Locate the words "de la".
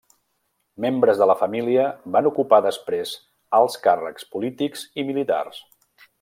1.23-1.35